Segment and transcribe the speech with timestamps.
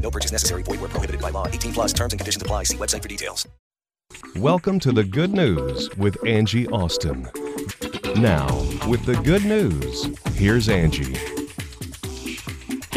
[0.00, 0.62] No purchase necessary.
[0.62, 1.46] Void where prohibited by law.
[1.46, 2.64] 18 plus terms and conditions apply.
[2.64, 3.46] See website for details.
[4.36, 7.28] Welcome to the good news with Angie Austin.
[8.16, 8.48] Now,
[8.88, 11.39] with the good news, here's Angie.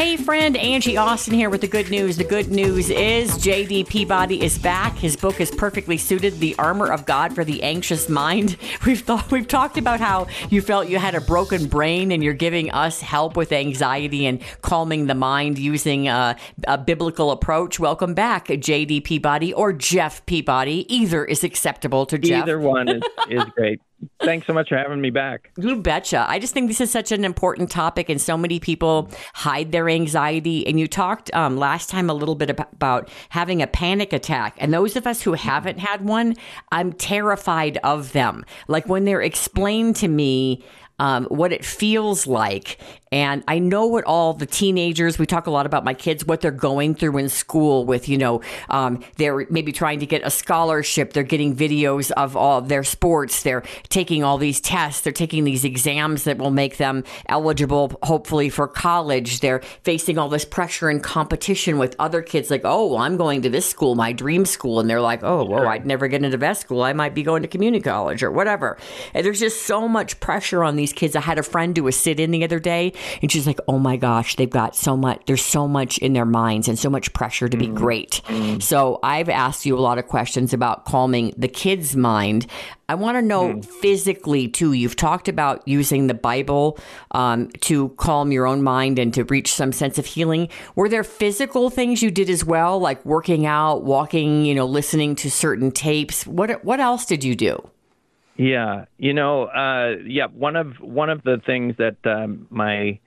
[0.04, 2.18] Hey, friend, Angie Austin here with the good news.
[2.18, 3.84] The good news is J.D.
[3.84, 4.94] Peabody is back.
[4.98, 9.30] His book is perfectly suited, "The Armor of God for the Anxious Mind." We've thought,
[9.32, 13.00] we've talked about how you felt you had a broken brain, and you're giving us
[13.00, 16.36] help with anxiety and calming the mind using a,
[16.68, 17.80] a biblical approach.
[17.80, 19.00] Welcome back, J.D.
[19.00, 20.84] Peabody or Jeff Peabody.
[20.94, 22.42] Either is acceptable to Jeff.
[22.42, 23.80] Either one is, is great.
[24.20, 25.50] Thanks so much for having me back.
[25.58, 26.24] You betcha.
[26.28, 29.88] I just think this is such an important topic, and so many people hide their
[29.88, 30.66] anxiety.
[30.66, 34.56] And you talked um, last time a little bit about having a panic attack.
[34.58, 36.34] And those of us who haven't had one,
[36.72, 38.44] I'm terrified of them.
[38.68, 40.64] Like when they're explained to me,
[40.98, 42.78] um, what it feels like.
[43.14, 46.40] And I know what all the teenagers, we talk a lot about my kids, what
[46.40, 50.30] they're going through in school with, you know, um, they're maybe trying to get a
[50.30, 51.12] scholarship.
[51.12, 53.44] They're getting videos of all their sports.
[53.44, 55.02] They're taking all these tests.
[55.02, 59.38] They're taking these exams that will make them eligible, hopefully, for college.
[59.38, 63.48] They're facing all this pressure and competition with other kids, like, oh, I'm going to
[63.48, 64.80] this school, my dream school.
[64.80, 66.82] And they're like, oh, whoa, I'd never get into best school.
[66.82, 68.76] I might be going to community college or whatever.
[69.12, 71.16] And there's just so much pressure on these kids.
[71.16, 73.78] I had a friend do a sit in the other day, and she's like, "Oh
[73.78, 75.22] my gosh, they've got so much.
[75.26, 77.74] There's so much in their minds and so much pressure to be mm.
[77.74, 78.62] great." Mm.
[78.62, 82.46] So I've asked you a lot of questions about calming the kid's mind.
[82.86, 83.64] I want to know mm.
[83.64, 84.74] physically too.
[84.74, 86.78] You've talked about using the Bible
[87.12, 90.50] um, to calm your own mind and to reach some sense of healing.
[90.74, 95.16] Were there physical things you did as well, like working out, walking, you know, listening
[95.16, 96.26] to certain tapes?
[96.26, 97.70] What What else did you do?
[98.36, 100.26] Yeah, you know, uh, yeah.
[100.26, 102.98] One of one of the things that um, my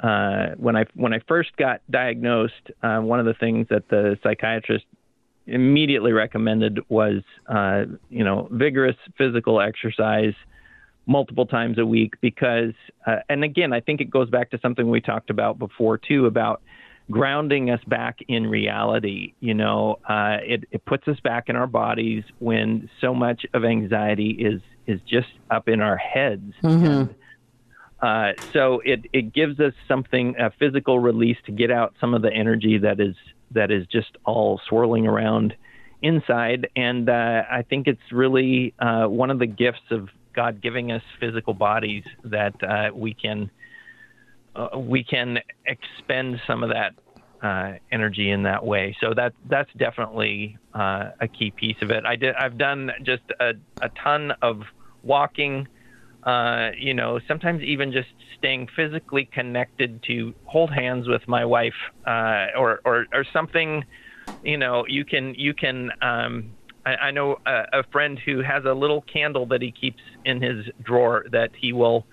[0.00, 4.18] uh, when I when I first got diagnosed, uh, one of the things that the
[4.22, 4.84] psychiatrist
[5.46, 10.34] immediately recommended was, uh, you know, vigorous physical exercise
[11.06, 12.72] multiple times a week because,
[13.06, 16.26] uh, and again, I think it goes back to something we talked about before too
[16.26, 16.60] about
[17.10, 19.34] grounding us back in reality.
[19.40, 23.64] You know, uh, it, it puts us back in our bodies when so much of
[23.64, 26.52] anxiety is is just up in our heads.
[26.86, 27.14] And,
[28.00, 32.22] uh, so it it gives us something a physical release to get out some of
[32.22, 33.16] the energy that is
[33.52, 35.54] that is just all swirling around
[36.02, 36.68] inside.
[36.76, 41.02] And uh, I think it's really uh, one of the gifts of God giving us
[41.18, 43.50] physical bodies that uh, we can
[44.56, 46.94] uh, we can expend some of that
[47.42, 48.96] uh, energy in that way.
[49.00, 52.04] So that that's definitely uh, a key piece of it.
[52.04, 53.52] I did I've done just a,
[53.82, 54.62] a ton of
[55.02, 55.68] walking.
[56.24, 61.74] Uh, you know, sometimes even just staying physically connected to hold hands with my wife,
[62.06, 63.84] uh, or, or or something.
[64.42, 65.90] You know, you can you can.
[66.02, 66.50] Um,
[66.84, 70.42] I, I know a, a friend who has a little candle that he keeps in
[70.42, 72.06] his drawer that he will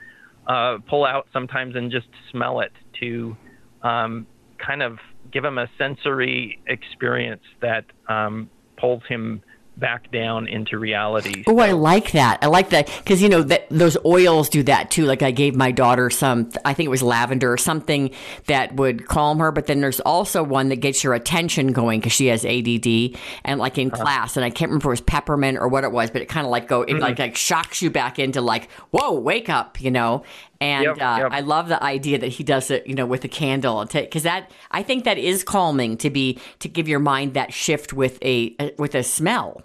[0.47, 3.35] uh, pull out sometimes and just smell it to
[3.83, 4.27] um,
[4.65, 4.97] kind of
[5.31, 9.41] give him a sensory experience that um, pulls him
[9.77, 11.43] back down into reality.
[11.47, 12.39] Oh, I like that.
[12.41, 15.05] I like that because you know that those oils do that too.
[15.05, 18.11] Like I gave my daughter some, I think it was lavender or something
[18.45, 19.51] that would calm her.
[19.51, 23.59] But then there's also one that gets your attention going because she has ADD and
[23.59, 24.03] like in Uh-huh.
[24.03, 26.29] class, and I can't remember if it was peppermint or what it was, but it
[26.29, 29.81] kind of like go, it like like shocks you back into like, whoa, wake up,
[29.81, 30.23] you know.
[30.63, 31.31] And Yep, uh, yep.
[31.33, 34.49] I love the idea that he does it, you know, with a candle, because that
[34.71, 38.55] I think that is calming to be to give your mind that shift with a
[38.57, 39.61] uh, with a smell.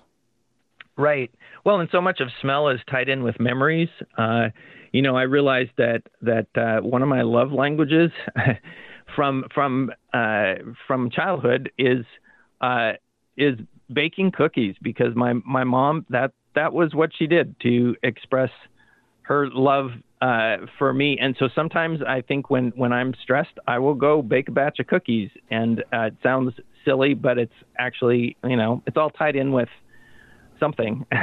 [0.97, 1.31] Right.
[1.64, 3.90] Well, and so much of smell is tied in with memories.
[4.17, 4.49] Uh,
[4.90, 8.11] you know, I realized that that uh, one of my love languages
[9.14, 10.55] from from uh,
[10.88, 12.05] from childhood is
[12.61, 12.94] uh,
[13.37, 13.55] is
[13.93, 18.50] baking cookies because my my mom that that was what she did to express
[19.22, 19.90] her love
[20.20, 21.19] uh, for me.
[21.20, 24.79] And so sometimes I think when when I'm stressed, I will go bake a batch
[24.79, 26.55] of cookies, and uh, it sounds
[26.85, 29.69] silly, but it's actually you know it's all tied in with
[30.58, 31.06] something.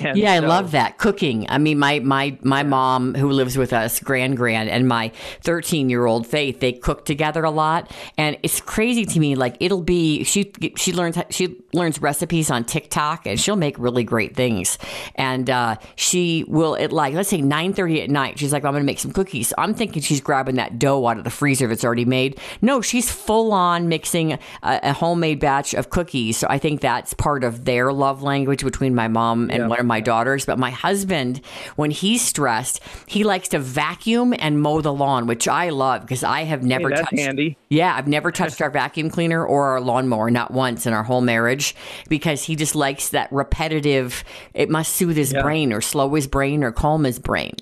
[0.00, 1.46] Yeah, I so- love that cooking.
[1.48, 5.12] I mean, my my my mom who lives with us, grand grand, and my
[5.42, 9.34] 13 year old Faith, they cook together a lot, and it's crazy to me.
[9.34, 14.04] Like it'll be she she learns she learns recipes on TikTok, and she'll make really
[14.04, 14.78] great things.
[15.14, 18.38] And uh, she will at like let's say 9:30 at night.
[18.38, 19.52] She's like, I'm gonna make some cookies.
[19.58, 22.38] I'm thinking she's grabbing that dough out of the freezer that's already made.
[22.62, 26.36] No, she's full on mixing a, a homemade batch of cookies.
[26.38, 29.86] So I think that's part of their love language between my mom and one of
[29.86, 30.46] my daughters.
[30.46, 31.40] But my husband,
[31.74, 36.22] when he's stressed, he likes to vacuum and mow the lawn, which I love because
[36.22, 37.18] I have never that's touched.
[37.18, 37.56] handy.
[37.70, 41.20] Yeah, I've never touched our vacuum cleaner or our lawnmower, not once in our whole
[41.22, 41.74] marriage,
[42.08, 44.22] because he just likes that repetitive.
[44.54, 45.42] It must soothe his Yeah.
[45.42, 47.54] brain or slow his brain or calm his brain.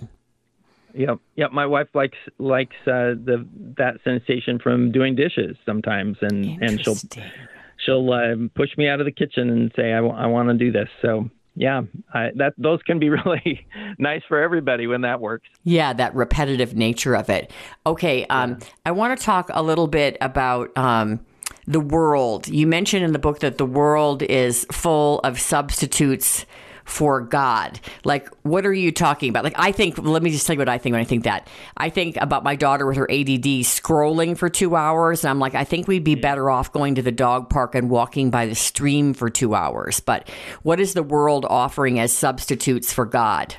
[0.92, 1.52] Yep, yep.
[1.52, 3.46] My wife likes likes uh, the
[3.78, 6.96] that sensation from doing dishes sometimes, and and she'll.
[7.87, 10.88] She'll um, push me out of the kitchen and say I want to do this.
[11.00, 13.67] So yeah, I, that those can be really
[13.99, 15.49] nice for everybody when that works.
[15.65, 17.50] Yeah, that repetitive nature of it.
[17.87, 21.21] Okay, um, I want to talk a little bit about um,
[21.67, 22.49] the world.
[22.49, 26.44] You mentioned in the book that the world is full of substitutes
[26.87, 27.79] for God.
[28.05, 29.44] Like, what are you talking about?
[29.44, 31.49] Like, I think, let me just tell you what I think when I think that.
[31.77, 35.25] I think about my daughter with her ADD scrolling for two hours.
[35.25, 37.91] And I'm like, I think we'd be better off going to the dog park and
[37.91, 40.00] walking by the stream for two hours.
[40.00, 40.31] But
[40.62, 43.56] what is the world offering as substitutes for God?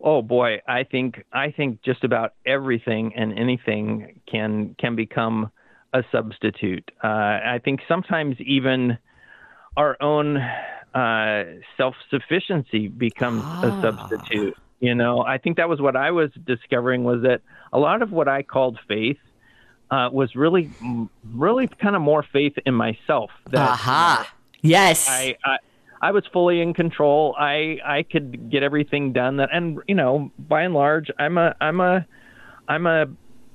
[0.00, 5.50] Oh boy, I think I think just about everything and anything can can become
[5.94, 6.90] a substitute.
[7.02, 8.98] Uh, I think sometimes even
[9.78, 10.38] our own
[10.94, 11.44] uh,
[11.76, 14.54] self sufficiency becomes a substitute.
[14.80, 17.40] You know, I think that was what I was discovering was that
[17.72, 19.18] a lot of what I called faith
[19.90, 20.70] uh, was really,
[21.32, 23.30] really kind of more faith in myself.
[23.50, 24.32] That Aha.
[24.62, 25.08] Yes.
[25.08, 25.56] I, I
[26.00, 27.34] I was fully in control.
[27.38, 31.54] I I could get everything done that and you know, by and large, I'm a
[31.60, 32.06] I'm a
[32.68, 33.06] I'm a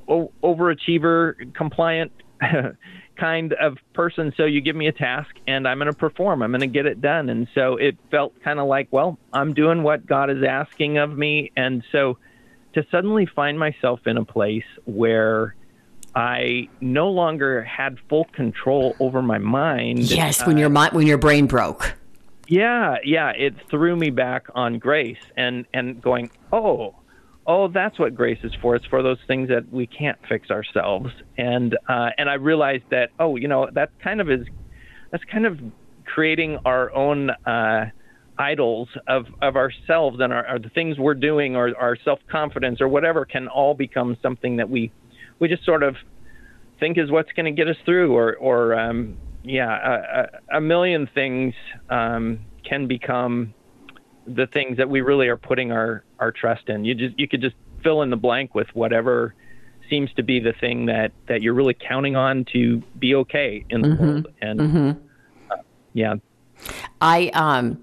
[0.07, 2.11] o- overachiever, compliant
[3.19, 4.33] kind of person.
[4.37, 6.41] So you give me a task and I'm going to perform.
[6.41, 7.29] I'm going to get it done.
[7.29, 11.17] And so it felt kind of like, well, I'm doing what God is asking of
[11.17, 11.51] me.
[11.55, 12.17] And so
[12.73, 15.55] to suddenly find myself in a place where
[16.15, 19.99] I no longer had full control over my mind.
[19.99, 21.95] Yes, when your mind, when your brain broke.
[22.47, 26.95] Yeah, yeah, it threw me back on grace and and going, "Oh,
[27.49, 28.77] oh, that's what grace is for.
[28.77, 33.11] It's for those things that we can't fix ourselves." And uh and I realized that,
[33.19, 34.47] oh, you know, that kind of is
[35.11, 35.59] that's kind of
[36.05, 37.87] creating our own uh
[38.39, 42.87] idols of of ourselves and our, our the things we're doing or our self-confidence or
[42.89, 44.93] whatever can all become something that we
[45.39, 45.95] we just sort of
[46.79, 50.61] think is what's going to get us through or or um yeah a, a, a
[50.61, 51.53] million things
[51.89, 53.53] um can become
[54.35, 56.85] the things that we really are putting our our trust in.
[56.85, 59.33] You just you could just fill in the blank with whatever
[59.89, 63.81] seems to be the thing that that you're really counting on to be okay in
[63.81, 64.27] the world.
[64.41, 64.97] And
[65.51, 65.55] uh,
[65.93, 66.15] yeah.
[67.01, 67.81] I um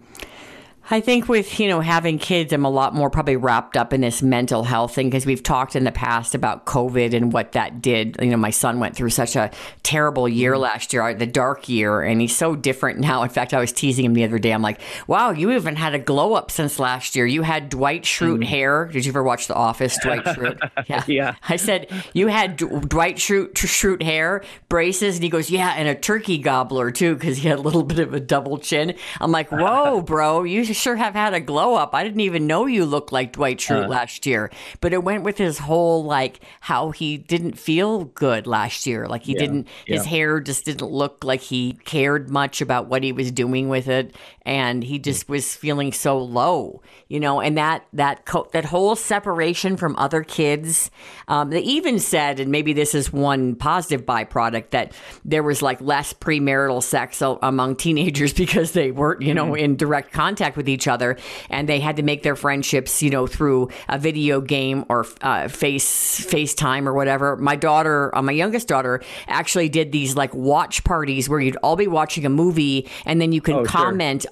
[0.88, 4.00] I think with, you know, having kids, I'm a lot more probably wrapped up in
[4.02, 7.82] this mental health thing because we've talked in the past about COVID and what that
[7.82, 8.16] did.
[8.20, 9.50] You know, my son went through such a
[9.82, 10.62] terrible year mm-hmm.
[10.62, 13.22] last year, the dark year, and he's so different now.
[13.22, 14.52] In fact, I was teasing him the other day.
[14.52, 17.26] I'm like, wow, you haven't had a glow up since last year.
[17.26, 18.42] You had Dwight Schrute mm-hmm.
[18.42, 18.84] hair.
[18.86, 20.70] Did you ever watch The Office, Dwight Schrute?
[20.86, 21.02] Yeah.
[21.06, 21.34] Yeah.
[21.48, 25.88] I said, you had D- Dwight Schrute, Schrute hair, braces, and he goes, yeah, and
[25.88, 28.94] a turkey gobbler too, because he had a little bit of a double chin.
[29.20, 31.94] I'm like, whoa, bro, you sure have had a glow up.
[31.94, 33.88] I didn't even know you looked like Dwight Schrute uh.
[33.88, 34.50] last year.
[34.80, 39.08] But it went with his whole, like, how he didn't feel good last year.
[39.08, 43.12] Like, he didn't, his hair just didn't look like he cared much about what he
[43.12, 44.14] was doing with it.
[44.46, 48.94] And he just was feeling so low, you know, and that, that, co- that whole
[48.94, 50.90] separation from other kids.
[51.26, 54.92] Um, they even said, and maybe this is one positive byproduct, that
[55.24, 60.12] there was like less premarital sex among teenagers because they weren't, you know, in direct
[60.12, 61.16] contact with each other
[61.50, 65.48] and they had to make their friendships, you know, through a video game or uh,
[65.48, 67.34] face FaceTime or whatever.
[67.36, 71.74] My daughter, uh, my youngest daughter, actually did these like watch parties where you'd all
[71.74, 73.70] be watching a movie and then you can Oh, sure.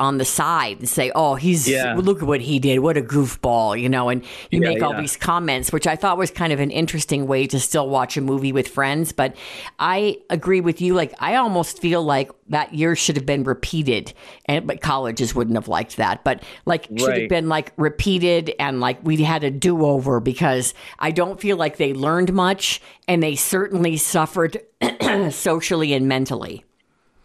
[0.04, 1.94] On the side and say, "Oh, he's Yeah.
[1.96, 2.78] look at what he did.
[2.78, 6.16] What a goofball," you know, and you Yeah, make all these comments, which I thought
[6.18, 9.10] was kind of an interesting way to still watch a movie with friends.
[9.12, 9.34] But
[9.80, 10.94] I agree with you.
[10.94, 14.12] Like, I almost feel like that year should have been repeated,
[14.46, 16.22] and but colleges wouldn't have liked that.
[16.22, 20.74] But like, should have been like repeated, and like we had a do over because
[20.98, 24.60] I don't feel like they learned much, and they certainly suffered
[25.30, 26.64] socially and mentally.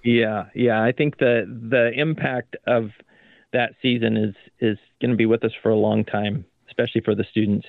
[0.03, 0.81] Yeah, yeah.
[0.81, 2.91] I think the the impact of
[3.53, 7.15] that season is is going to be with us for a long time, especially for
[7.15, 7.67] the students.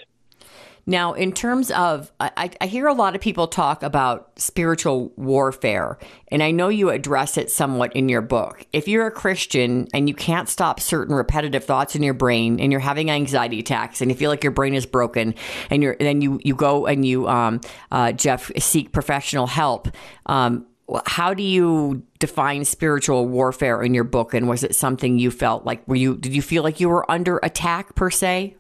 [0.87, 5.99] Now, in terms of, I, I, hear a lot of people talk about spiritual warfare,
[6.29, 8.67] and I know you address it somewhat in your book.
[8.73, 12.73] If you're a Christian and you can't stop certain repetitive thoughts in your brain, and
[12.73, 15.35] you're having anxiety attacks, and you feel like your brain is broken,
[15.69, 17.61] and you're then you you go and you, um,
[17.93, 19.89] uh, Jeff, seek professional help.
[20.27, 20.67] Um,
[21.07, 25.65] how do you define spiritual warfare in your book, and was it something you felt
[25.65, 25.87] like?
[25.87, 28.57] Were you did you feel like you were under attack per se?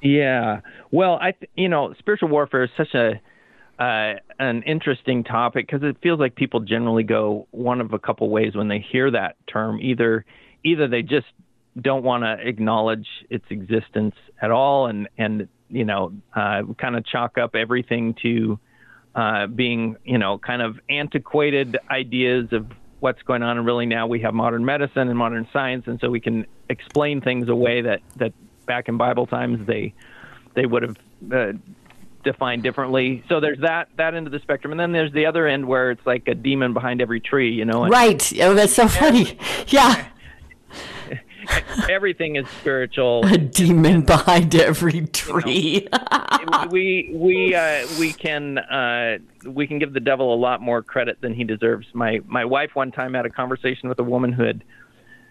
[0.00, 0.60] Yeah.
[0.90, 3.20] Well, I you know, spiritual warfare is such a
[3.78, 8.28] uh, an interesting topic because it feels like people generally go one of a couple
[8.28, 9.80] ways when they hear that term.
[9.80, 10.24] Either
[10.64, 11.26] either they just
[11.80, 17.06] don't want to acknowledge its existence at all, and and you know, uh, kind of
[17.06, 18.58] chalk up everything to
[19.14, 22.66] uh, being you know kind of antiquated ideas of
[23.00, 23.56] what's going on.
[23.56, 27.20] And really now we have modern medicine and modern science, and so we can explain
[27.20, 28.32] things away that that
[28.66, 29.94] back in Bible times they
[30.54, 30.96] they would have
[31.32, 31.52] uh,
[32.24, 33.24] defined differently.
[33.28, 35.90] So there's that that end of the spectrum, and then there's the other end where
[35.90, 37.84] it's like a demon behind every tree, you know.
[37.84, 38.32] And, right.
[38.40, 39.38] Oh, that's so funny.
[39.68, 40.06] Yeah.
[41.90, 43.24] Everything is spiritual.
[43.26, 45.88] A demon behind every tree.
[46.38, 50.60] You know, we we uh, we can uh, we can give the devil a lot
[50.60, 51.86] more credit than he deserves.
[51.92, 54.64] My my wife one time had a conversation with a woman who had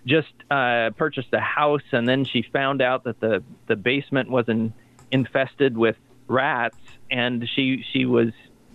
[0.05, 4.47] just uh, purchased a house, and then she found out that the the basement was
[4.47, 4.73] in,
[5.11, 5.95] infested with
[6.27, 6.77] rats,
[7.11, 8.29] and she she was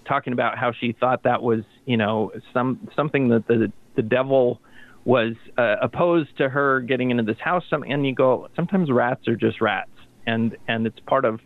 [0.05, 4.61] talking about how she thought that was you know some something that the the devil
[5.05, 7.65] was uh, opposed to her getting into this house.
[7.71, 9.91] And you go, sometimes rats are just rats,
[10.27, 11.41] and and it's part of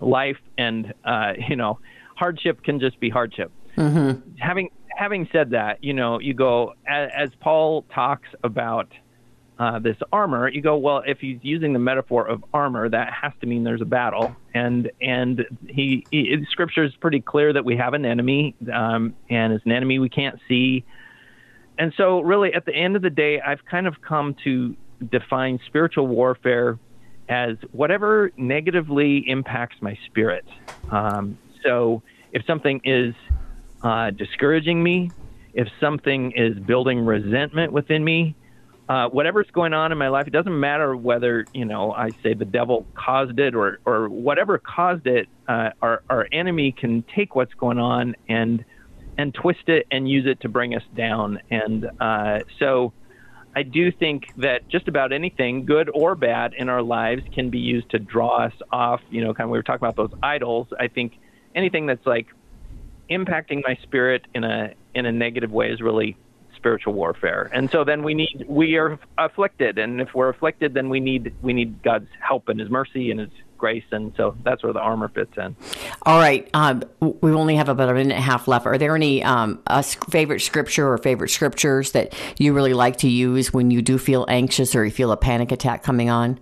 [0.00, 1.78] life, and uh, you know,
[2.16, 3.50] hardship can just be hardship.
[3.76, 4.36] Mm-hmm.
[4.38, 8.88] Having having said that, you know, you go as, as Paul talks about
[9.58, 13.32] uh, this armor, you go, well, if he's using the metaphor of armor, that has
[13.40, 17.76] to mean there's a battle, and and he, he Scripture is pretty clear that we
[17.76, 20.84] have an enemy, um, and it's an enemy we can't see,
[21.80, 24.76] and so really at the end of the day, I've kind of come to
[25.10, 26.78] define spiritual warfare
[27.26, 30.44] as whatever negatively impacts my spirit.
[30.90, 33.14] Um, so if something is
[33.82, 35.10] uh, discouraging me,
[35.54, 38.36] if something is building resentment within me,
[38.90, 42.34] uh, whatever's going on in my life, it doesn't matter whether you know I say
[42.34, 45.28] the devil caused it or or whatever caused it.
[45.48, 48.66] Uh, our our enemy can take what's going on and
[49.20, 51.40] and twist it and use it to bring us down.
[51.50, 52.92] And uh, so,
[53.54, 57.58] I do think that just about anything, good or bad, in our lives can be
[57.58, 59.00] used to draw us off.
[59.10, 60.68] You know, kind of we were talking about those idols.
[60.78, 61.18] I think
[61.54, 62.28] anything that's like
[63.10, 66.16] impacting my spirit in a in a negative way is really
[66.56, 67.50] spiritual warfare.
[67.52, 71.34] And so then we need we are afflicted, and if we're afflicted, then we need
[71.42, 74.80] we need God's help and His mercy and His grace, and so that's where the
[74.80, 75.54] armor fits in.
[76.02, 78.66] All right, um, we only have about a minute and a half left.
[78.66, 79.62] Are there any um,
[80.08, 84.24] favorite scripture or favorite scriptures that you really like to use when you do feel
[84.28, 86.40] anxious or you feel a panic attack coming on?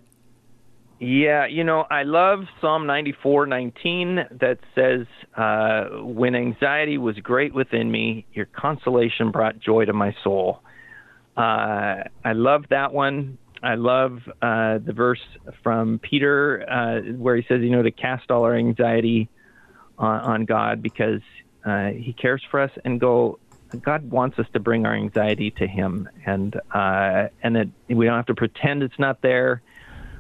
[1.01, 5.07] Yeah, you know, I love Psalm 94:19 that says,
[5.37, 10.61] uh, "When anxiety was great within me, your consolation brought joy to my soul."
[11.37, 13.39] Uh, I love that one.
[13.63, 15.23] I love uh, the verse
[15.63, 19.29] from Peter uh, where he says, "You know, to cast all our anxiety
[19.99, 21.23] on, on God because
[21.65, 23.39] uh, He cares for us." And go,
[23.81, 28.17] God wants us to bring our anxiety to Him, and uh, and that we don't
[28.17, 29.63] have to pretend it's not there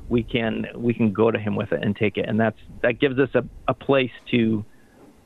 [0.08, 2.98] we can we can go to him with it and take it, and that's that
[2.98, 4.64] gives us a, a place to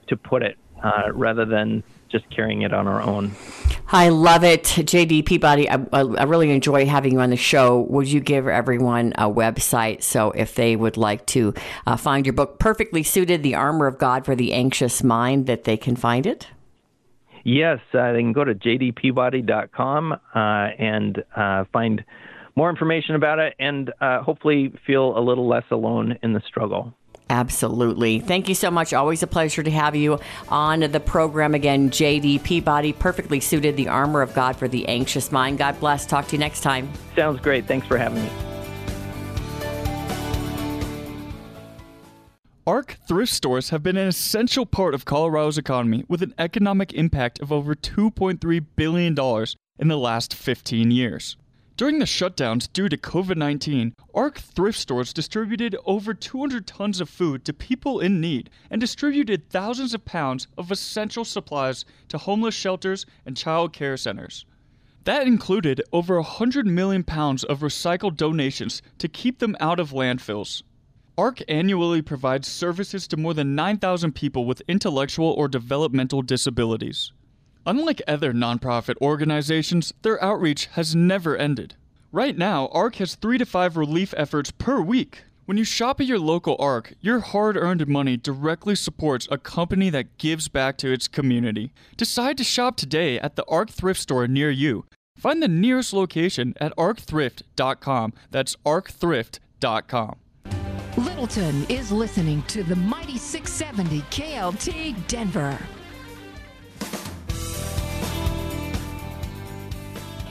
[0.09, 3.33] to put it uh, rather than just carrying it on our own.
[3.88, 5.69] I love it, JD Peabody.
[5.69, 7.81] I, I, really enjoy having you on the show.
[7.88, 11.54] Would you give everyone a website so if they would like to
[11.87, 15.64] uh, find your book, perfectly suited, "The Armor of God for the Anxious Mind," that
[15.64, 16.49] they can find it?
[17.45, 22.04] Yes, uh, they can go to jdpeabody.com uh, and uh, find
[22.54, 26.95] more information about it and uh, hopefully feel a little less alone in the struggle.
[27.32, 28.20] Absolutely.
[28.20, 28.92] Thank you so much.
[28.92, 30.20] Always a pleasure to have you
[30.50, 31.88] on the program again.
[31.88, 35.56] JD Peabody, perfectly suited the armor of God for the anxious mind.
[35.56, 36.04] God bless.
[36.04, 36.92] Talk to you next time.
[37.16, 37.66] Sounds great.
[37.66, 38.30] Thanks for having me.
[42.66, 47.40] ARC thrift stores have been an essential part of Colorado's economy with an economic impact
[47.40, 49.46] of over $2.3 billion
[49.78, 51.38] in the last 15 years.
[51.74, 57.08] During the shutdowns due to COVID 19, ARC thrift stores distributed over 200 tons of
[57.08, 62.54] food to people in need and distributed thousands of pounds of essential supplies to homeless
[62.54, 64.44] shelters and child care centers.
[65.04, 70.62] That included over 100 million pounds of recycled donations to keep them out of landfills.
[71.16, 77.12] ARC annually provides services to more than 9,000 people with intellectual or developmental disabilities.
[77.66, 81.75] Unlike other nonprofit organizations, their outreach has never ended.
[82.11, 85.25] Right now, ARC has three to five relief efforts per week.
[85.45, 89.90] When you shop at your local ARC, your hard earned money directly supports a company
[89.90, 91.73] that gives back to its community.
[91.97, 94.85] Decide to shop today at the ARC thrift store near you.
[95.16, 98.12] Find the nearest location at arcthrift.com.
[98.31, 100.16] That's arcthrift.com.
[100.97, 105.59] Littleton is listening to the Mighty 670 KLTT Denver.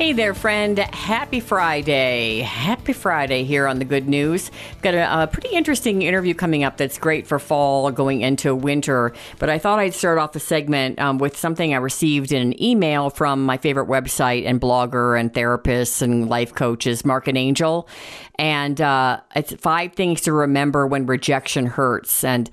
[0.02, 0.80] Hey there, friend.
[0.80, 2.40] Happy Friday.
[2.40, 4.50] Happy Friday here on the Good News.
[4.82, 9.14] Got a, a, pretty interesting interview coming up that's great for fall going into winter.
[9.38, 12.64] But I thought I'd start off the segment um, with something I received in an
[12.64, 17.88] email from my favorite website and blogger and therapist and life coaches, Marc and Angel.
[18.40, 22.24] And uh, it's five things to remember when rejection hurts.
[22.24, 22.50] And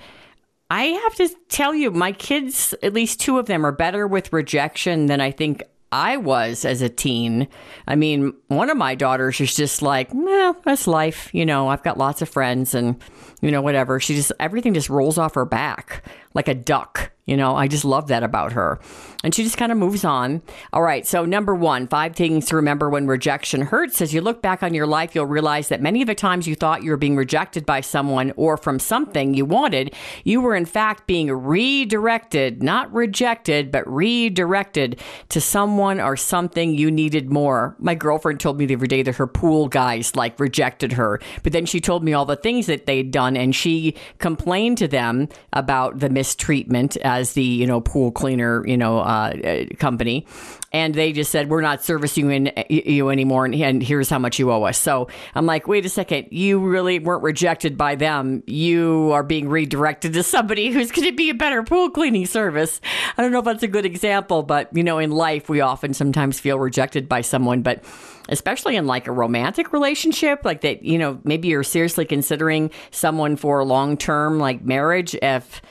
[0.69, 4.35] I have to tell you, my kids, at least two of them, are better with
[4.35, 7.49] rejection than I think I was as a teen.
[7.87, 11.31] I mean, one of my daughters is just like, well, that's life.
[11.33, 13.03] You know, I've got lots of friends and,
[13.41, 13.99] you know, whatever.
[13.99, 16.05] She just, everything just rolls off her back
[16.35, 17.13] like a duck.
[17.29, 18.81] You know, I just love that about her.
[19.23, 20.41] And she just kind of moves on.
[20.73, 21.07] All right.
[21.07, 24.01] So, number one, five things to remember when rejection hurts.
[24.01, 26.55] As you look back on your life, you'll realize that many of the times you
[26.55, 29.95] thought you were being rejected by someone or from something you wanted,
[30.25, 36.91] you were in fact being redirected, not rejected, but redirected to someone or something you
[36.91, 37.77] needed more.
[37.79, 41.53] My girlfriend told me the other day that her pool guys like rejected her, but
[41.53, 45.29] then she told me all the things that they'd done and she complained to them
[45.53, 50.27] about the mistreatment as the, you know, pool cleaner, you know, uh, uh, company,
[50.73, 54.19] and they just said we're not servicing you, in, you anymore, and, and here's how
[54.19, 54.77] much you owe us.
[54.79, 55.07] So
[55.37, 58.43] I'm like, wait a second, you really weren't rejected by them.
[58.49, 62.81] You are being redirected to somebody who's going to be a better pool cleaning service.
[63.17, 65.95] I don't know if that's a good example, but you know, in life we often
[65.95, 67.85] sometimes feel rejected by someone, but
[68.29, 73.37] especially in like a romantic relationship, like that, you know, maybe you're seriously considering someone
[73.37, 75.63] for long term, like marriage, if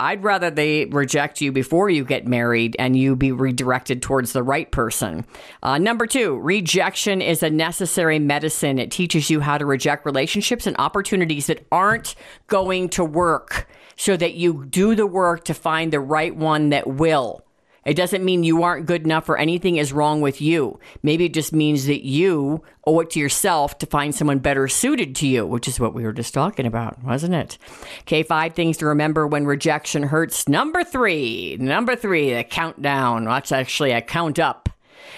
[0.00, 4.42] I'd rather they reject you before you get married and you be redirected towards the
[4.42, 5.24] right person.
[5.62, 8.78] Uh, number two, rejection is a necessary medicine.
[8.78, 12.14] It teaches you how to reject relationships and opportunities that aren't
[12.46, 16.86] going to work so that you do the work to find the right one that
[16.86, 17.43] will.
[17.84, 20.78] It doesn't mean you aren't good enough or anything is wrong with you.
[21.02, 25.14] Maybe it just means that you owe it to yourself to find someone better suited
[25.16, 27.58] to you, which is what we were just talking about, wasn't it?
[28.00, 30.48] Okay, five things to remember when rejection hurts.
[30.48, 33.24] Number three, number three, the countdown.
[33.24, 34.68] That's actually a count up.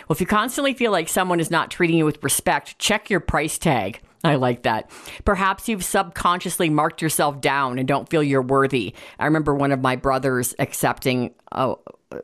[0.09, 3.20] Well, if you constantly feel like someone is not treating you with respect, check your
[3.20, 4.00] price tag.
[4.24, 4.90] I like that.
[5.24, 8.94] Perhaps you've subconsciously marked yourself down and don't feel you're worthy.
[9.20, 11.74] I remember one of my brothers accepting a,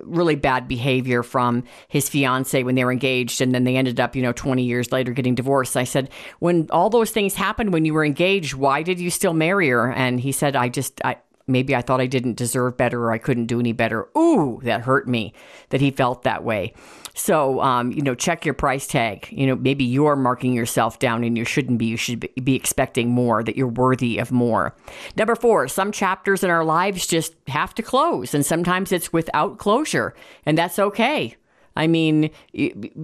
[0.01, 4.15] really bad behavior from his fiance when they were engaged and then they ended up
[4.15, 7.85] you know 20 years later getting divorced i said when all those things happened when
[7.85, 11.17] you were engaged why did you still marry her and he said i just i
[11.47, 14.09] maybe I thought I didn't deserve better or I couldn't do any better.
[14.17, 15.33] Ooh, that hurt me
[15.71, 16.75] that he felt that way.
[17.15, 19.29] So, um, you know, check your price tag.
[19.31, 21.87] You know, maybe you're marking yourself down and you shouldn't be.
[21.87, 24.75] You should be expecting more, that you're worthy of more.
[25.17, 29.59] Number four, some chapters in our lives just have to close, and sometimes it's without
[29.59, 30.15] closure,
[30.47, 31.37] and that's okay.
[31.75, 32.31] I mean,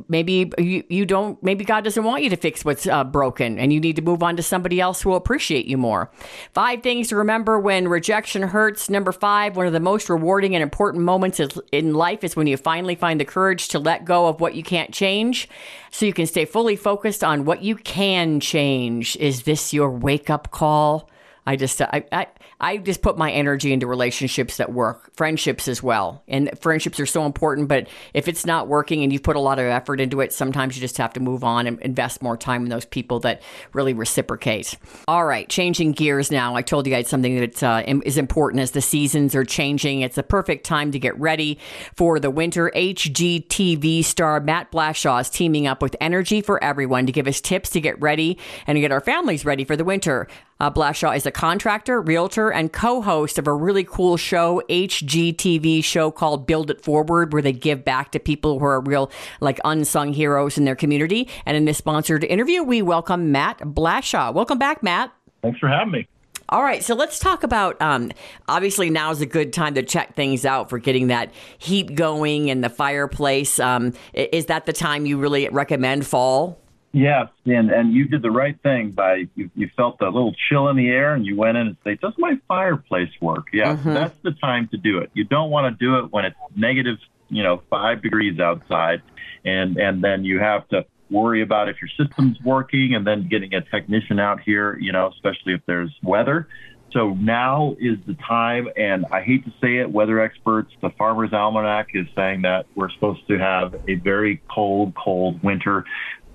[0.09, 3.73] maybe you, you don't, maybe God doesn't want you to fix what's uh, broken and
[3.73, 6.11] you need to move on to somebody else who will appreciate you more.
[6.53, 8.91] Five things to remember when rejection hurts.
[8.91, 11.41] Number five, one of the most rewarding and important moments
[11.73, 14.63] in life is when you finally find the courage to let go of what you
[14.63, 15.49] can't change
[15.91, 19.17] so you can stay fully focused on what you can change.
[19.17, 21.09] Is this your wake up call?
[21.47, 22.27] I just, I, I,
[22.61, 26.25] I just put my energy into relationships that work, friendships as well.
[26.27, 29.59] And friendships are so important, but if it's not working and you've put a lot
[29.59, 32.65] of effort into it, sometimes you just have to move on and invest more time
[32.65, 33.43] in those people that
[33.73, 34.77] really reciprocate.
[35.07, 36.57] All right, changing gears now.
[36.57, 40.01] I told you guys something that uh, is important as the seasons are changing.
[40.01, 41.59] It's a perfect time to get ready
[41.95, 42.73] for the winter.
[42.75, 47.71] HGTV star Matt Blashaw is teaming up with Energy for Everyone to give us tips
[47.71, 50.27] to get ready and to get our families ready for the winter.
[50.61, 55.85] Uh, Blashaw is a contractor, realtor, and co host of a really cool show, HGTV
[55.85, 59.61] show called Build It Forward, where they give back to people who are real, like
[59.65, 61.29] unsung heroes in their community.
[61.47, 64.35] And in this sponsored interview, we welcome Matt Blashaw.
[64.35, 65.13] Welcome back, Matt.
[65.43, 66.09] Thanks for having me.
[66.49, 67.81] All right, so let's talk about.
[67.81, 68.11] Um,
[68.49, 72.49] obviously, now is a good time to check things out for getting that heat going
[72.49, 73.61] in the fireplace.
[73.61, 76.59] Um, is that the time you really recommend fall?
[76.99, 80.69] Yes, and and you did the right thing by you, you felt a little chill
[80.69, 83.95] in the air and you went in and say, "Does my fireplace work?" Yes, mm-hmm.
[83.95, 85.11] that's the time to do it.
[85.15, 86.97] You don't want to do it when it's negative,
[87.29, 89.03] you know, five degrees outside,
[89.45, 93.55] and and then you have to worry about if your system's working and then getting
[93.55, 96.49] a technician out here, you know, especially if there's weather.
[96.93, 101.33] So now is the time, and I hate to say it, weather experts, the Farmer's
[101.33, 105.85] Almanac is saying that we're supposed to have a very cold, cold winter.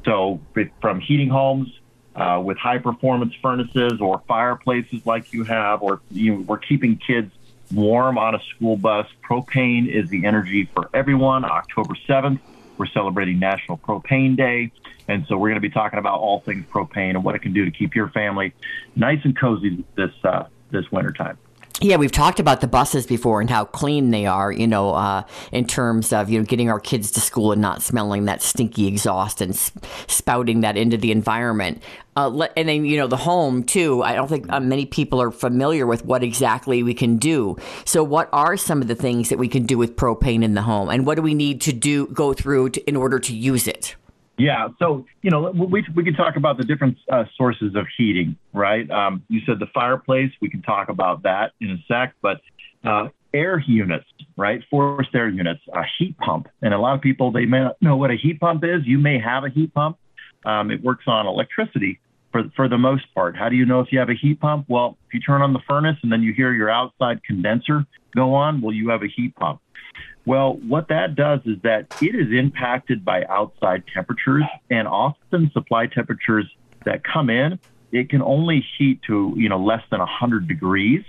[0.06, 0.40] So
[0.82, 1.70] from heating homes
[2.16, 6.98] uh, with high performance furnaces or fireplaces like you have, or you know, we're keeping
[6.98, 7.32] kids
[7.72, 9.08] warm on a school bus.
[9.28, 11.46] Propane is the energy for everyone.
[11.46, 12.40] October 7th,
[12.78, 14.72] we're celebrating National Propane Day.
[15.08, 17.54] And so we're going to be talking about all things propane and what it can
[17.54, 18.54] do to keep your family
[18.96, 21.38] nice and cozy this uh, this wintertime.
[21.82, 25.24] Yeah, we've talked about the buses before and how clean they are, you know, uh,
[25.52, 28.88] in terms of, you know, getting our kids to school and not smelling that stinky
[28.88, 29.56] exhaust and
[30.08, 31.82] spouting that into the environment.
[32.16, 34.04] Uh, and then, you know, the home, too.
[34.04, 37.58] I don't think uh, many people are familiar with what exactly we can do.
[37.86, 40.62] So, what are some of the things that we can do with propane in the
[40.62, 40.90] home?
[40.90, 43.96] And what do we need to do, go through to, in order to use it?
[44.38, 48.36] Yeah, so you know we we could talk about the different uh, sources of heating,
[48.52, 48.90] right?
[48.90, 50.32] Um, you said the fireplace.
[50.42, 52.42] We can talk about that in a sec, but
[52.84, 54.64] uh, air units, right?
[54.72, 57.96] Forced air units, a heat pump, and a lot of people they may not know
[57.96, 58.82] what a heat pump is.
[58.86, 59.98] You may have a heat pump.
[60.46, 62.00] Um, it works on electricity
[62.32, 63.38] for for the most part.
[63.38, 64.66] How do you know if you have a heat pump?
[64.68, 68.34] Well, if you turn on the furnace and then you hear your outside condenser go
[68.34, 69.60] on, well, you have a heat pump.
[70.26, 75.88] Well, what that does is that it is impacted by outside temperatures and often supply
[75.88, 76.50] temperatures
[76.86, 77.60] that come in,
[77.92, 81.04] it can only heat to, you know, less than 100 degrees.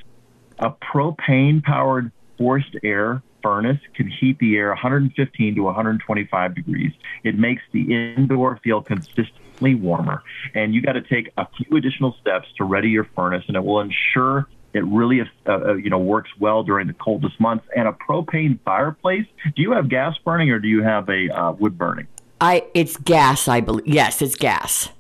[0.59, 6.93] A propane powered forced air furnace can heat the air 115 to 125 degrees.
[7.23, 10.23] It makes the indoor feel consistently warmer.
[10.55, 13.65] And you got to take a few additional steps to ready your furnace, and it
[13.65, 17.65] will ensure it really, uh, uh, you know, works well during the coldest months.
[17.75, 19.27] And a propane fireplace.
[19.57, 22.09] Do you have gas burning or do you have a uh, wood burning?
[22.41, 23.87] I It's gas, I believe.
[23.87, 24.91] Yes, it's gas.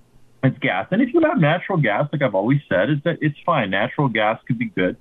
[0.44, 0.86] It's gas.
[0.90, 3.70] And if you have natural gas, like I've always said, is that it's fine.
[3.70, 4.96] Natural gas could be good.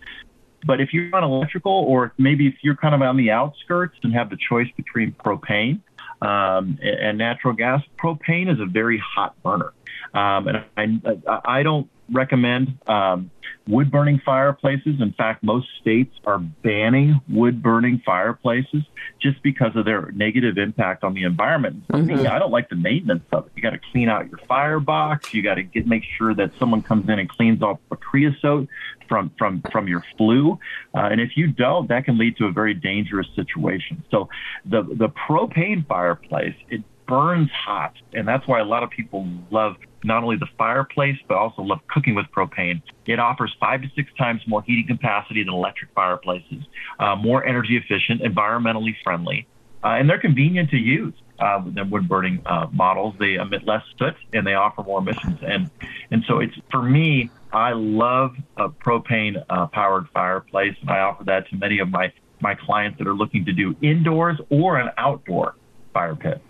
[0.66, 4.14] But if you're on electrical, or maybe if you're kind of on the outskirts and
[4.14, 5.82] have the choice between propane
[6.22, 9.74] um, and, and natural gas, propane is a very hot burner.
[10.13, 13.32] Um, and I, I don't recommend um,
[13.67, 14.99] wood burning fireplaces.
[14.99, 18.84] In fact, most states are banning wood burning fireplaces
[19.21, 21.84] just because of their negative impact on the environment.
[21.89, 23.54] For me, I don't like the maintenance of it.
[23.56, 25.34] You got to clean out your firebox.
[25.34, 28.67] You got to get make sure that someone comes in and cleans off the creosote
[29.08, 30.60] from from from your flue.
[30.93, 34.04] Uh, and if you don't, that can lead to a very dangerous situation.
[34.12, 34.30] So
[34.65, 39.76] the the propane fireplace it burns hot, and that's why a lot of people love
[40.04, 42.82] not only the fireplace but also love cooking with propane.
[43.06, 46.63] It offers five to six times more heating capacity than electric fireplaces,
[47.00, 49.48] uh, more energy efficient, environmentally friendly,
[49.84, 51.13] uh, and they're convenient to use.
[51.39, 55.39] Uh, than wood burning uh, models, they emit less soot and they offer more emissions.
[55.42, 55.70] And
[56.12, 61.24] and so it's for me, I love a propane uh, powered fireplace, and I offer
[61.26, 64.92] that to many of my my clients that are looking to do indoors or an
[64.98, 65.56] outdoor
[65.92, 66.42] fire pit.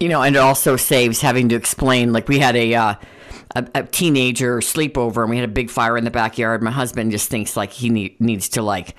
[0.00, 2.12] You know, and it also saves having to explain.
[2.12, 2.94] Like we had a, uh,
[3.56, 6.62] a a teenager sleepover, and we had a big fire in the backyard.
[6.62, 8.94] My husband just thinks like he need, needs to like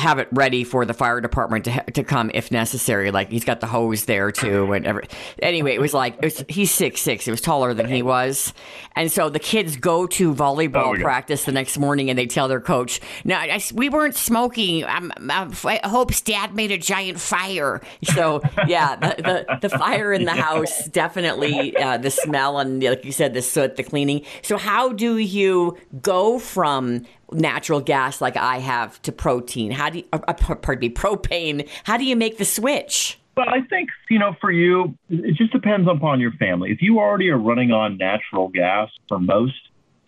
[0.00, 3.10] have it ready for the fire department to ha- to come if necessary.
[3.10, 5.06] Like he's got the hose there too, and every,
[5.40, 7.28] anyway, it was like it was, he's six six.
[7.28, 8.52] It was taller than he was,
[8.96, 12.48] and so the kids go to volleyball Oh, practice the next morning, and they tell
[12.48, 14.84] their coach, "No, I we weren't smoking.
[14.84, 20.12] I'm, I'm, I hope's dad made a giant fire." So yeah, the the, the fire
[20.12, 24.24] in the house definitely uh, the smell and like you said, the soot, the cleaning.
[24.42, 29.70] So how do you go from natural gas like I have to protein?
[29.70, 31.68] How do you, uh, uh, pardon me, propane?
[31.84, 33.18] How do you make the switch?
[33.36, 36.72] Well, I think, you know, for you, it just depends upon your family.
[36.72, 39.54] If you already are running on natural gas for most,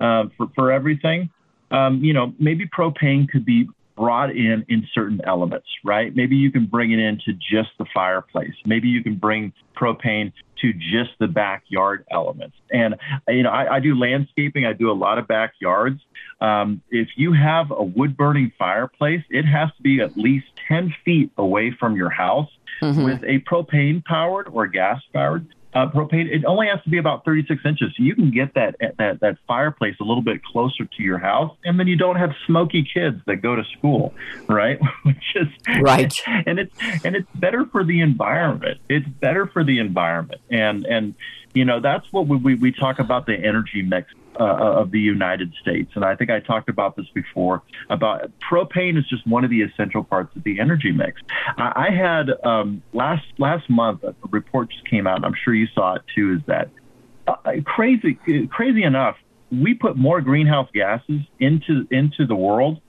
[0.00, 1.30] uh, for, for everything,
[1.70, 3.68] um, you know, maybe propane could be
[4.02, 6.12] brought in in certain elements, right?
[6.16, 8.54] Maybe you can bring it into just the fireplace.
[8.66, 12.56] Maybe you can bring propane to just the backyard elements.
[12.72, 12.96] And,
[13.28, 16.00] you know, I, I do landscaping, I do a lot of backyards.
[16.40, 20.92] Um, if you have a wood burning fireplace, it has to be at least 10
[21.04, 22.50] feet away from your house
[23.04, 27.24] with a propane powered or gas powered uh, propane, it only has to be about
[27.24, 27.92] 36 inches.
[27.96, 31.56] So you can get that, that, that fireplace a little bit closer to your house.
[31.64, 34.14] And then you don't have smoky kids that go to school,
[34.48, 34.78] right?
[35.04, 35.48] Which is
[35.80, 36.12] right.
[36.44, 38.80] And it's, and it's better for the environment.
[38.88, 40.40] It's better for the environment.
[40.50, 41.14] And, and,
[41.54, 45.00] you know, that's what we, we, we talk about the energy mix uh, of the
[45.00, 45.92] United States.
[45.94, 49.62] And I think I talked about this before about propane is just one of the
[49.62, 51.20] essential parts of the energy mix.
[51.56, 55.54] I, I had um, last last month a report just came out, and I'm sure
[55.54, 56.34] you saw it too.
[56.34, 56.70] Is that
[57.26, 58.18] uh, crazy?
[58.50, 59.16] Crazy enough,
[59.50, 62.80] we put more greenhouse gases into into the world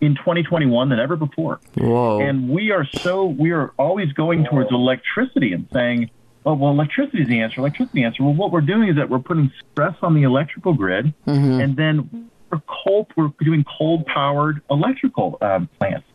[0.00, 1.60] in 2021 than ever before.
[1.76, 2.20] Whoa.
[2.20, 6.10] And we are so we are always going towards electricity and saying
[6.44, 7.60] oh, well, electricity is the answer.
[7.60, 8.22] Electricity is the answer.
[8.24, 11.60] Well, what we're doing is that we're putting stress on the electrical grid, mm-hmm.
[11.60, 16.06] and then we're coal, we're doing coal-powered electrical um, plants.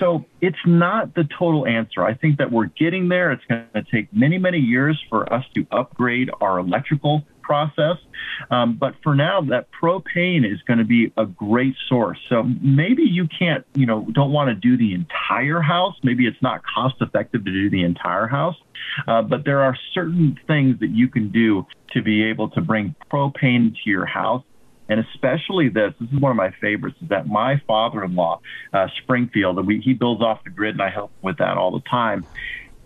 [0.00, 2.04] So it's not the total answer.
[2.04, 3.30] I think that we're getting there.
[3.30, 7.98] It's going to take many, many years for us to upgrade our electrical process.
[8.50, 12.18] Um, but for now, that propane is going to be a great source.
[12.28, 15.94] So maybe you can't, you know, don't want to do the entire house.
[16.02, 18.56] Maybe it's not cost effective to do the entire house.
[19.06, 22.94] Uh, but there are certain things that you can do to be able to bring
[23.10, 24.44] propane to your house.
[24.88, 28.40] And especially this, this is one of my favorites, is that my father-in-law,
[28.72, 31.70] uh, Springfield, and we, he builds off the grid and I help with that all
[31.70, 32.26] the time.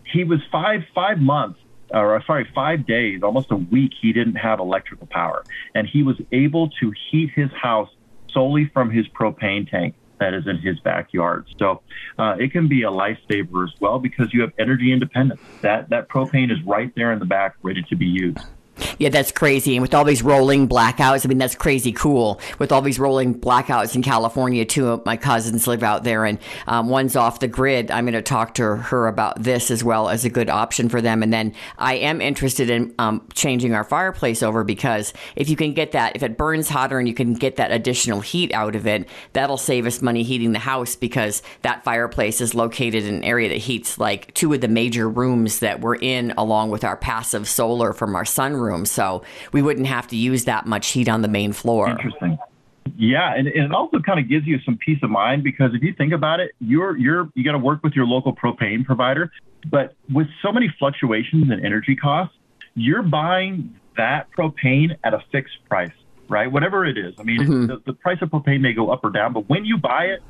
[0.05, 1.59] He was five, five months
[1.92, 5.44] or sorry, five days, almost a week, he didn't have electrical power.
[5.74, 7.90] And he was able to heat his house
[8.31, 11.46] solely from his propane tank that is in his backyard.
[11.59, 11.83] So
[12.18, 15.40] uh, it can be a lifesaver as well because you have energy independence.
[15.62, 18.44] That that propane is right there in the back, ready to be used.
[18.99, 19.77] Yeah, that's crazy.
[19.77, 22.41] And with all these rolling blackouts, I mean, that's crazy cool.
[22.59, 26.39] With all these rolling blackouts in California, two of my cousins live out there, and
[26.67, 27.91] um, one's off the grid.
[27.91, 31.01] I'm going to talk to her about this as well as a good option for
[31.01, 31.23] them.
[31.23, 35.75] And then I am interested in um, changing our fireplace over because if you can
[35.75, 38.87] get that, if it burns hotter and you can get that additional heat out of
[38.87, 43.25] it, that'll save us money heating the house because that fireplace is located in an
[43.25, 46.97] area that heats like two of the major rooms that we're in, along with our
[46.97, 49.22] passive solar from our sunroom room, so
[49.53, 51.88] we wouldn't have to use that much heat on the main floor.
[51.88, 52.38] Interesting.
[52.96, 55.83] Yeah, and, and it also kind of gives you some peace of mind because if
[55.83, 59.31] you think about it, you're you're you got to work with your local propane provider,
[59.70, 62.35] but with so many fluctuations in energy costs,
[62.74, 65.92] you're buying that propane at a fixed price,
[66.29, 66.51] right?
[66.51, 67.14] Whatever it is.
[67.18, 67.66] I mean, mm-hmm.
[67.66, 70.22] the, the price of propane may go up or down, but when you buy it,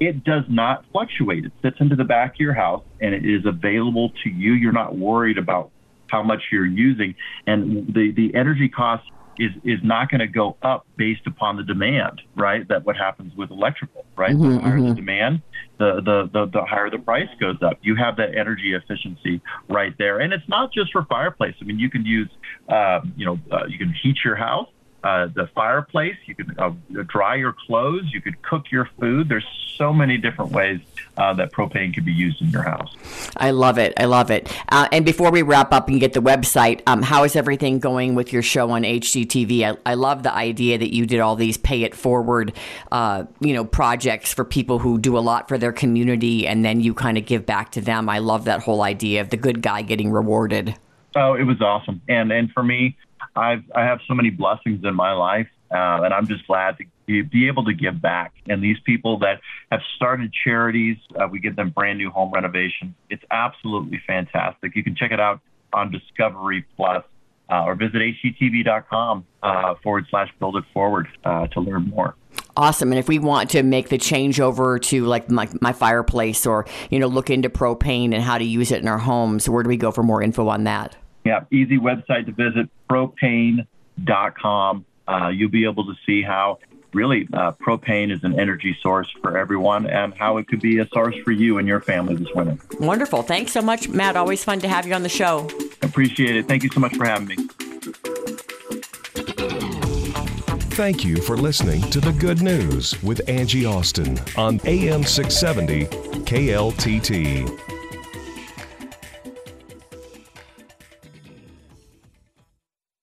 [0.00, 1.44] it does not fluctuate.
[1.44, 4.52] It sits into the back of your house and it is available to you.
[4.52, 5.70] You're not worried about
[6.08, 7.14] how much you're using,
[7.46, 9.04] and the the energy cost
[9.38, 12.66] is is not going to go up based upon the demand, right?
[12.68, 14.34] That what happens with electrical, right?
[14.34, 14.88] Mm-hmm, the higher mm-hmm.
[14.88, 15.42] the demand,
[15.78, 17.78] the, the the the higher the price goes up.
[17.82, 21.54] You have that energy efficiency right there, and it's not just for fireplace.
[21.60, 22.30] I mean, you can use,
[22.68, 24.68] um, you know, uh, you can heat your house
[25.06, 26.16] uh, the fireplace.
[26.26, 26.72] You can uh,
[27.06, 28.12] dry your clothes.
[28.12, 29.28] You could cook your food.
[29.28, 30.80] There's so many different ways
[31.16, 32.92] uh, that propane can be used in your house.
[33.36, 33.94] I love it.
[33.98, 34.52] I love it.
[34.68, 38.16] Uh, and before we wrap up and get the website, um, how is everything going
[38.16, 39.62] with your show on HGTV?
[39.62, 42.52] I, I love the idea that you did all these pay it forward,
[42.90, 46.80] uh, you know, projects for people who do a lot for their community, and then
[46.80, 48.08] you kind of give back to them.
[48.08, 50.74] I love that whole idea of the good guy getting rewarded.
[51.14, 52.02] Oh, it was awesome.
[52.08, 52.96] And and for me,
[53.34, 56.84] I've I have so many blessings in my life, uh, and I'm just glad to
[57.06, 58.32] be, able to give back.
[58.48, 62.94] And these people that have started charities, uh, we give them brand new home renovation.
[63.10, 64.74] It's absolutely fantastic.
[64.74, 65.40] You can check it out
[65.72, 67.04] on Discovery Plus,
[67.50, 72.16] uh, or visit hgtv.com uh, forward slash build it forward uh, to learn more.
[72.56, 72.90] Awesome.
[72.90, 76.66] And if we want to make the change over to like my, my fireplace or,
[76.90, 79.68] you know, look into propane and how to use it in our homes, where do
[79.68, 80.96] we go for more info on that?
[81.26, 83.66] Yeah, easy website to visit, propane.com.
[85.08, 86.60] Uh, you'll be able to see how
[86.94, 90.86] really uh, propane is an energy source for everyone and how it could be a
[90.86, 92.56] source for you and your family this winter.
[92.78, 93.22] Wonderful.
[93.22, 94.16] Thanks so much, Matt.
[94.16, 95.50] Always fun to have you on the show.
[95.82, 96.46] Appreciate it.
[96.46, 97.36] Thank you so much for having me.
[100.76, 105.86] Thank you for listening to The Good News with Angie Austin on AM 670
[106.24, 107.75] KLTT.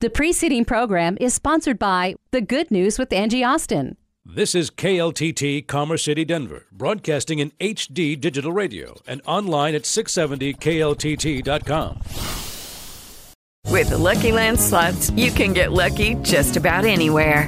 [0.04, 3.96] The preceding program is sponsored by The Good News with Angie Austin.
[4.26, 12.02] This is KLTT Commerce City, Denver, broadcasting in HD digital radio and online at 670kltt.com.
[13.70, 17.48] With the Lucky Land slots, you can get lucky just about anywhere.